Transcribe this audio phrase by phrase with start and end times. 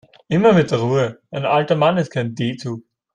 [0.29, 2.83] Immer mit der Ruhe, ein alter Mann ist kein D-Zug.